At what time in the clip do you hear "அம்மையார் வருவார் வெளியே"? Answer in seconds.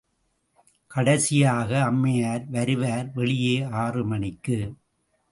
1.83-3.61